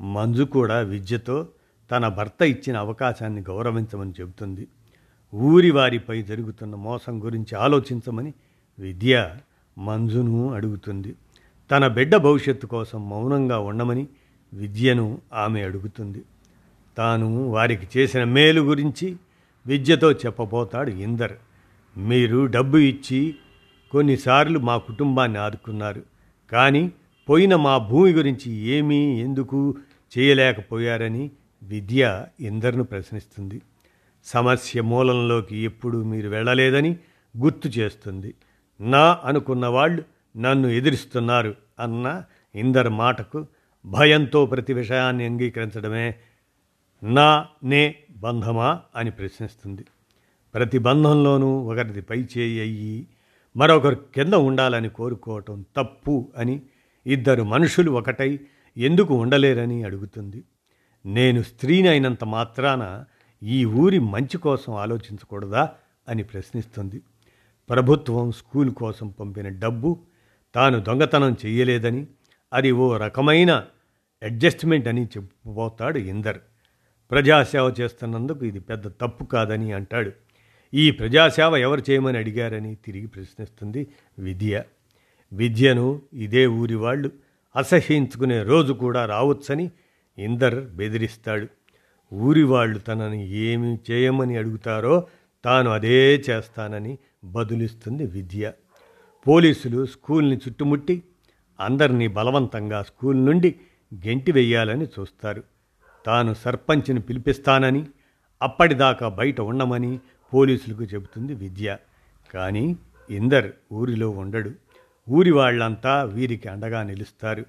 మంజు 0.00 0.42
కూడా 0.42 0.78
విద్యతో 0.78 1.48
తన 1.90 2.08
భర్త 2.08 2.42
ఇచ్చిన 2.42 2.76
అవకాశాన్ని 2.76 3.40
గౌరవించమని 3.40 4.12
చెబుతుంది. 4.20 4.68
ఊరి 5.34 5.70
వారిపై 5.70 6.22
జరుగుతున్న 6.22 6.74
మోసం 6.74 7.24
గురించి 7.24 7.54
ఆలోచించమని 7.54 8.34
విద్య 8.78 9.36
మంజును 9.78 10.52
అడుగుతుంది. 10.52 11.14
తన 11.70 11.86
బిడ్డ 11.86 12.16
భవిష్యత్తు 12.16 12.66
కోసం 12.66 13.10
మౌనంగా 13.10 13.58
ఉండమని 13.58 14.06
విద్యను 14.54 15.20
ఆమె 15.32 15.62
అడుగుతుంది. 15.62 16.22
తాను 16.96 17.48
వారికి 17.48 17.98
చేసిన 17.98 18.24
మేలు 18.24 18.60
గురించి 18.60 19.16
విద్యతో 19.66 20.12
చెప్పబోతాడు 20.12 20.90
ఇందర్. 20.90 21.32
మీరు 21.96 22.46
డబ్బు 22.46 22.76
ఇచ్చి 22.76 23.34
కొన్నిసార్లు 23.90 24.58
మా 24.58 24.76
కుటుంబాన్ని 24.76 25.38
ఆదుకున్నారు. 25.38 26.02
కానీ 26.52 26.92
పోయిన 27.28 27.56
మా 27.56 27.78
భూమి 27.78 28.12
గురించి 28.12 28.52
ఏమీ 28.52 29.20
ఎందుకు 29.20 29.74
చేయలేకపోయారని 30.18 31.30
విద్య 31.64 32.26
ఇందర్ను 32.40 32.84
ప్రశ్నిస్తుంది. 32.84 33.62
సమస్య 34.24 34.82
మూలంలోకి 34.82 35.56
ఎప్పుడు 35.56 36.02
మీరు 36.02 36.28
వెళ్ళలేదని 36.28 36.96
గుర్తు 37.38 37.68
చేస్తుంది. 37.68 38.34
నా 38.80 39.20
అనుకున్న 39.24 39.66
వాళ్ళు 39.66 40.02
నన్ను 40.36 40.68
ఎదిరిస్తున్నారు 40.68 41.54
అన్న 41.80 42.24
ఇందర్ 42.54 42.88
మాటకు 42.88 43.46
భయంతో 43.86 44.46
ప్రతి 44.46 44.72
విషయాన్ని 44.72 45.24
అంగీకరించడమే 45.24 46.14
నా 47.02 47.46
నే 47.64 47.94
బంధమా 48.10 48.80
అని 48.96 49.10
ప్రశ్నిస్తుంది. 49.10 49.84
ప్రతి 50.54 50.78
బంధంలోనూ 50.78 51.58
ఒకరిది 51.62 52.00
పై 52.00 52.26
చేయి 52.38 52.60
అయ్యి 52.60 53.06
మరొకరు 53.56 53.94
కింద 53.94 54.34
ఉండాలని 54.34 54.88
కోరుకోవటం 54.88 55.64
తప్పు 55.76 56.32
అని 56.36 56.62
ఇద్దరు 57.06 57.42
మనుషులు 57.42 57.90
ఒకటై 57.90 58.40
ఎందుకు 58.76 59.14
ఉండలేరని 59.14 59.82
అడుగుతుంది. 59.82 60.42
నేను 61.06 61.42
స్త్రీనైనంత 61.42 62.24
మాత్రాన 62.24 63.04
ఈ 63.42 63.64
ఊరి 63.64 63.98
మంచి 63.98 64.38
కోసం 64.38 64.74
ఆలోచించకూడదా 64.74 65.70
అని 66.08 66.22
ప్రశ్నిస్తుంది. 66.22 67.02
ప్రభుత్వం 67.70 68.32
స్కూల్ 68.32 68.70
కోసం 68.70 69.08
పంపిన 69.08 69.48
డబ్బు 69.48 70.00
తాను 70.54 70.80
దొంగతనం 70.80 71.36
చేయలేదని 71.46 72.06
అది 72.52 72.72
ఓ 72.72 72.96
రకమైన 72.96 73.66
అడ్జస్ట్మెంట్ 74.22 74.88
అని 74.88 75.04
చెప్పబోతాడు 75.04 75.98
ఇందర్. 75.98 76.38
ప్రజాసేవ 77.10 77.74
చేస్తున్నందుకు 77.80 78.44
ఇది 78.44 78.60
పెద్ద 78.60 78.88
తప్పు 78.88 79.24
కాదని 79.24 79.72
అంటాడు. 79.72 80.12
ఈ 80.74 80.90
ప్రజాసేవ 80.90 81.56
ఎవరు 81.56 81.82
చేయమని 81.90 82.18
అడిగారని 82.18 82.74
తిరిగి 82.74 83.06
ప్రశ్నిస్తుంది 83.06 83.86
విద్య. 84.18 84.62
విద్యను 85.32 86.02
ఇదే 86.12 86.46
ఊరి 86.46 86.74
వాళ్ళు 86.74 87.10
అసహ్యించుకునే 87.56 88.42
రోజు 88.42 88.72
కూడా 88.72 89.06
రావచ్చని 89.06 89.70
ఇందర్ 90.18 90.64
బెదిరిస్తాడు. 90.64 91.48
ఊరివాళ్ళు 92.14 92.78
తనని 92.78 93.30
ఏమి 93.30 93.78
చేయమని 93.90 94.36
అడుగుతారో 94.36 95.06
తాను 95.44 95.70
అదే 95.70 96.16
చేస్తానని 96.30 96.98
బదులిస్తుంది 97.24 98.06
విద్య. 98.06 98.52
పోలీసులు 99.28 99.86
స్కూల్ని 99.86 100.36
చుట్టుముట్టి 100.36 101.02
అందరినీ 101.60 102.08
బలవంతంగా 102.08 102.82
స్కూల్ 102.82 103.26
నుండి 103.26 103.54
గెంటి 103.94 104.32
వెయ్యాలని 104.32 104.84
చూస్తారు. 104.84 105.42
తాను 106.06 106.34
సర్పంచ్ని 106.34 107.00
పిలిపిస్తానని 107.00 107.86
అప్పటిదాకా 108.42 109.08
బయట 109.08 109.40
ఉండమని 109.40 109.98
పోలీసులకు 110.34 110.82
చెబుతుంది 110.82 111.34
విద్య. 111.34 111.76
కానీ 112.34 112.76
ఇందర్ 113.10 113.52
ఊరిలో 113.72 114.10
ఉండడు. 114.10 114.50
ఊరి 115.10 115.30
వాళ్ళంతా 115.30 116.04
వీరికి 116.04 116.48
అండగా 116.48 116.82
నిలుస్తారు. 116.82 117.44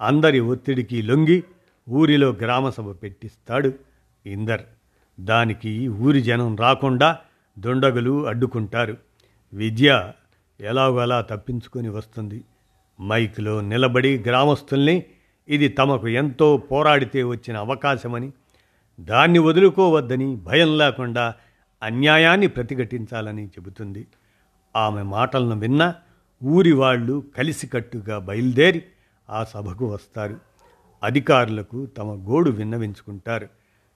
అందరి 0.00 0.40
ఒత్తిడికి 0.40 1.02
లొంగి 1.02 1.44
ఊరిలో 1.88 2.32
గ్రామసభ 2.32 2.96
పెట్టిస్తాడు 3.02 3.72
ఇందర్. 4.26 4.60
దానికి 5.20 5.88
ఊరి 5.88 6.20
జనం 6.22 6.56
రాకుండా 6.56 7.18
దుండగులు 7.58 8.26
అడ్డుకుంటారు. 8.26 8.96
విద్య 9.54 10.12
ఎలాగోలా 10.60 11.20
తప్పించుకొని 11.20 11.88
వస్తుంది. 11.88 12.44
మైక్లో 13.00 13.60
నిలబడి 13.60 14.18
గ్రామస్తుల్ని 14.18 15.04
ఇది 15.48 15.68
తమకు 15.68 16.08
ఎంతో 16.08 16.56
పోరాడితే 16.56 17.22
వచ్చిన 17.22 17.56
అవకాశమని 17.56 18.32
దాన్ని 19.00 19.38
వదులుకోవద్దని 19.38 20.36
భయం 20.36 20.78
లేకుండా 20.78 21.34
అన్యాయాన్ని 21.82 22.46
ప్రతిఘటించాలని 22.46 23.46
చెబుతుంది. 23.46 24.06
ఆమె 24.76 25.02
మాటలను 25.02 25.58
విన్న 25.58 25.94
ఊరి 26.44 26.72
వాళ్ళు 26.72 27.24
కలిసికట్టుగా 27.36 28.18
బయలుదేరి 28.18 28.82
ఆ 29.30 29.44
సభకు 29.44 29.86
వస్తారు. 29.86 30.55
అధికారులకు 31.02 31.86
తమ 31.86 32.26
గోడు 32.28 32.50
విన్నవించుకుంటారు. 32.50 33.48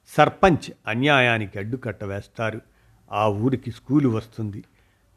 సర్పంచ్ 0.09 0.71
అన్యాయానికి 0.87 1.59
అడ్డుకట్ట 1.59 2.05
వేస్తారు. 2.05 2.61
ఆ 3.13 3.29
ఊరికి 3.29 3.71
స్కూలు 3.71 4.09
వస్తుంది. 4.09 4.65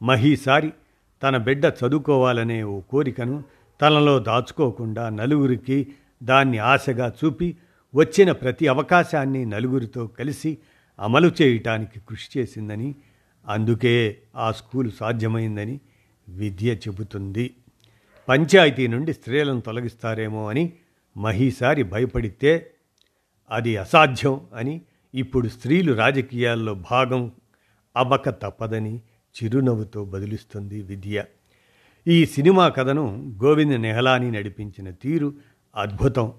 మహీసారి 0.02 0.72
తన 1.22 1.36
బిడ్డ 1.36 1.64
చదువుకోవాలనే 1.66 2.62
ఓ 2.62 2.80
కోరికను 2.80 3.44
తనలో 3.80 4.18
దాచుకోకుండా 4.18 5.08
నలుగురికి 5.08 5.86
దాన్ని 6.22 6.58
ఆశగా 6.58 7.12
చూపి 7.24 7.56
వచ్చిన 7.94 8.32
ప్రతి 8.32 8.68
అవకాశాన్ని 8.68 9.46
నలుగురితో 9.46 10.06
కలిసి 10.06 10.58
అమలు 11.00 11.32
చేయటానికి 11.42 12.00
కృషి 12.00 12.38
చేసిందని 12.38 12.94
అందుకే 13.46 14.16
ఆ 14.36 14.52
స్కూలు 14.52 14.90
సాధ్యమైందని 14.90 15.80
విద్య 16.28 16.72
చెబుతుంది. 16.74 17.54
పంచాయతీ 18.28 18.86
నుండి 18.86 19.12
స్త్రీలను 19.12 19.60
తొలగిస్తారేమో 19.60 20.48
అని 20.48 20.72
మహీసారి 21.16 21.82
భయపడితే 21.82 22.70
అది 23.50 23.76
అసాధ్యం 23.76 24.40
అని 24.54 24.80
ఇప్పుడు 25.14 25.48
స్త్రీలు 25.48 25.94
రాజకీయాల్లో 25.94 26.74
భాగం 26.74 27.32
అవ్వక 27.96 28.28
తప్పదని 28.28 29.00
చిరునవ్వుతో 29.34 30.04
బదిలిస్తుంది 30.04 30.82
విద్య. 30.82 31.24
ఈ 32.06 32.26
సినిమా 32.26 32.68
కథను 32.68 33.34
గోవింద 33.44 33.72
నెహలాని 33.72 34.30
నడిపించిన 34.30 34.90
తీరు 34.90 35.34
అద్భుతం. 35.76 36.32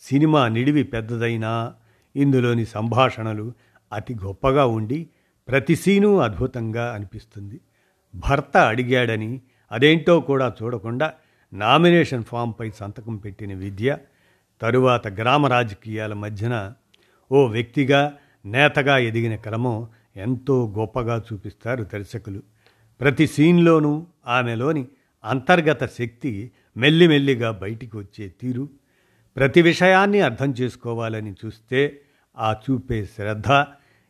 సినిమా 0.00 0.48
నిడివి 0.48 0.82
పెద్దదైనా 0.82 1.74
ఇందులోని 2.16 2.66
సంభాషణలు 2.66 3.52
అతి 3.92 4.14
గొప్పగా 4.14 4.66
ఉండి 4.66 5.08
ప్రతి 5.48 5.76
సీను 5.76 6.18
అద్భుతంగా 6.18 6.94
అనిపిస్తుంది. 6.94 7.60
భర్త 8.14 8.56
అడిగాడని 8.56 9.40
అదేంటో 9.72 10.20
కూడా 10.20 10.54
చూడకుండా 10.62 11.12
నామినేషన్ 11.52 12.24
ఫామ్పై 12.24 12.70
సంతకం 12.70 13.16
పెట్టిన 13.16 13.54
విద్య 13.54 13.98
తరువాత 14.60 15.08
గ్రామ 15.08 15.46
రాజకీయాల 15.46 16.14
మధ్యన 16.14 16.72
ఓ 17.32 17.46
వ్యక్తిగా 17.46 18.14
నేతగా 18.46 18.98
ఎదిగిన 18.98 19.36
క్రమం 19.36 19.88
ఎంతో 20.16 20.74
గొప్పగా 20.78 21.22
చూపిస్తారు 21.32 21.84
దర్శకులు. 21.84 22.42
ప్రతి 23.00 23.26
సీన్లోనూ 23.26 24.06
ఆమెలోని 24.26 24.86
అంతర్గత 25.24 25.84
శక్తి 25.84 26.50
మెల్లిమెల్లిగా 26.76 27.50
బయటికి 27.50 27.96
వచ్చే 27.96 28.28
తీరు. 28.40 28.68
ప్రతి 29.36 29.62
విషయాన్ని 29.62 30.20
అర్థం 30.20 30.54
చేసుకోవాలని 30.60 31.34
చూస్తే 31.44 32.00
ఆ 32.38 32.52
చూపే 32.52 33.04
శ్రద్ధ 33.04 33.64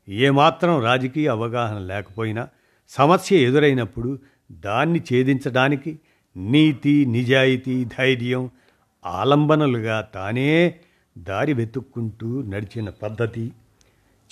ఏమాత్రం 0.09 0.85
రాజకీయ 0.85 1.29
అవగాహన 1.29 1.79
లేకపోయినా 1.79 2.49
సమస్య 2.89 3.37
ఎదురైనప్పుడు 3.37 4.19
దాన్ని 4.53 5.01
ఛేదించడానికి 5.01 5.99
నీతి 6.37 7.07
నిజాయితీ 7.07 7.85
ధైర్యం 7.85 8.51
ఆలంబనలుగా 9.07 10.01
తానే 10.01 10.75
దారి 11.19 11.53
వెతుక్కుంటూ 11.53 12.43
నడిచిన 12.43 12.91
పద్ధతి. 12.91 13.53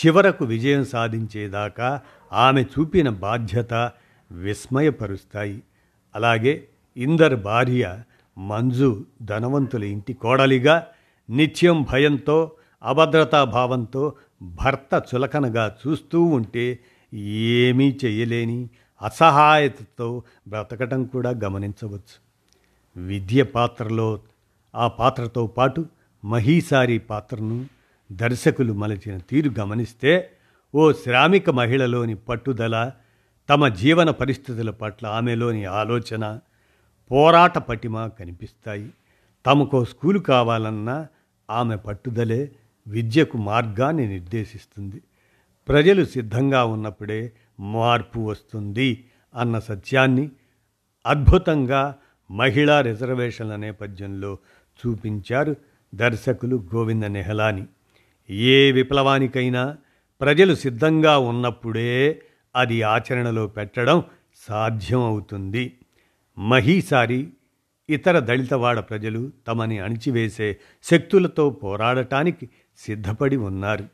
చివరకు 0.07 0.45
విజయం 0.45 0.85
సాధించేదాకా 0.85 2.01
ఆమె 2.33 2.63
చూపిన 2.63 3.09
బాధ్యత 3.09 3.91
విస్మయపరుస్తాయి. 4.33 5.63
అలాగే 6.15 6.69
ఇందర్ 6.97 7.43
భార్య 7.43 8.03
మంజు 8.39 9.05
ధనవంతుల 9.23 9.85
ఇంటి 9.85 10.13
కోడలిగా 10.13 10.87
నిత్యం 11.31 11.83
భయంతో 11.83 12.53
అభద్రతాభావంతో 12.83 14.13
భర్త 14.43 15.05
చులకనగా 15.15 15.77
చూస్తూ 15.87 16.23
ఉంటే 16.23 16.79
ఏమీ 17.15 17.97
చేయలేని 18.05 18.71
అసహాయతతో 19.03 20.23
బ్రతకటం 20.49 21.05
కూడా 21.05 21.31
గమనించవచ్చు. 21.31 22.27
విద్య 23.01 23.43
పాత్రలో 23.43 24.21
ఆ 24.77 24.89
పాత్రతో 24.89 25.47
పాటు 25.47 25.87
మహీసారి 26.25 26.99
పాత్రను 26.99 27.67
దర్శకులు 28.13 28.73
మలచిన 28.73 29.19
తీరు 29.19 29.51
గమనిస్తే 29.61 30.31
ఓ 30.75 30.93
శ్రామిక 30.93 31.51
మహిళలోని 31.51 32.15
పట్టుదల 32.15 32.93
తమ 33.49 33.69
జీవన 33.69 34.11
పరిస్థితుల 34.11 34.71
పట్ల 34.71 35.07
ఆమెలోని 35.07 35.65
ఆలోచన 35.65 36.41
పోరాట 37.11 37.59
పటిమ 37.59 38.07
కనిపిస్తాయి. 38.07 38.91
తమకో 39.47 39.85
స్కూలు 39.85 40.19
కావాలన్నా 40.19 41.07
ఆమె 41.51 41.77
పట్టుదలే 41.77 42.53
విద్యకు 42.89 43.39
మార్గాన్ని 43.39 44.09
నిర్దేశిస్తుంది. 44.09 45.03
ప్రజలు 45.69 46.05
సిద్ధంగా 46.05 46.65
ఉన్నప్పుడే 46.65 47.33
మార్పు 47.61 48.21
వస్తుంది 48.21 49.05
అన్న 49.35 49.59
సత్యాన్ని 49.59 50.31
అద్భుతంగా 51.07 51.95
మహిళా 52.31 52.81
రిజర్వేషన్ల 52.81 53.57
నేపథ్యంలో 53.57 54.39
చూపించారు 54.87 55.57
దర్శకులు 55.95 56.65
గోవింద 56.75 57.03
నెహలాని. 57.03 57.65
ఏ 58.31 58.73
విప్లవానికైనా 58.73 59.77
ప్రజలు 60.21 60.55
సిద్ధంగా 60.55 61.19
ఉన్నప్పుడే 61.19 62.23
అది 62.57 62.83
ఆచరణలో 62.83 63.47
పెట్టడం 63.47 64.03
సాధ్యం 64.49 65.01
అవుతుంది 65.01 65.73
మహీసారి 66.39 67.29
ఇతర 67.91 68.19
దళితవాడ 68.19 68.79
ప్రజలు 68.79 69.33
తమని 69.49 69.79
అణిచివేసే 69.79 70.57
శక్తులతో 70.85 71.51
పోరాడటానికి 71.51 72.49
సిద్ధపడి 72.79 73.37
ఉన్నారు. 73.37 73.89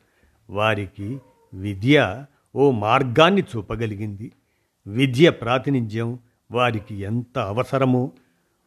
వారికి 0.50 1.18
విద్య 1.54 2.24
ఓ 2.56 2.70
మార్గాన్ని 2.70 3.42
చూపగలిగింది. 3.42 4.32
విద్య 4.86 5.30
ప్రాతినిధ్యం 5.30 6.18
వారికి 6.50 6.94
ఎంత 6.94 7.38
అవసరమో 7.38 8.12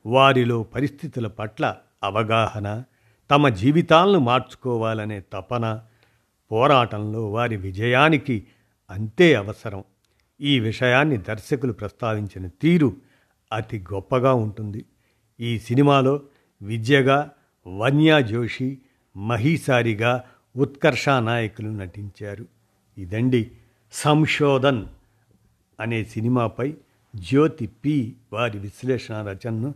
వారిలో 0.05 0.63
పరిస్థితుల 0.63 1.27
పట్ల 1.27 1.75
అవగాహన 2.05 2.83
తమ 3.31 3.49
జీవితాలను 3.49 4.19
మార్చుకోవాలనే 4.19 5.23
తపన 5.33 5.83
పోరాటంలో 6.51 7.31
వారి 7.31 7.57
విజయానికి 7.57 8.47
అంతే 8.89 9.33
అవసరం. 9.33 9.83
ఈ 10.41 10.59
విషయాన్ని 10.59 11.17
దర్శకులు 11.17 11.73
ప్రస్తావించిన 11.73 12.47
తీరు 12.47 12.95
అతి 13.53 13.79
గొప్పగా 13.93 14.33
ఉంటుంది. 14.33 14.85
ఈ 15.39 15.59
సినిమాలో 15.59 16.21
విద్యగా 16.61 17.31
వన్యా 17.67 18.19
జోషి 18.19 18.77
మహీసారిగా 19.17 20.23
ఉత్కర్ష 20.57 21.09
నాయకులు 21.09 21.69
నటించారు. 21.69 22.45
ఇదండి 22.97 23.51
సంశోధన్ 23.93 24.85
అనే 25.79 26.03
సినిమాపై 26.03 26.73
జ్యోతి 27.15 27.67
పి 27.67 28.13
వారి 28.33 28.59
విశ్లేషణ 28.59 29.15
రచనను 29.15 29.75